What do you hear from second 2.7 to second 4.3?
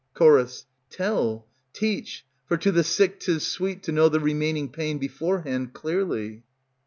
the sick 't is sweet To know the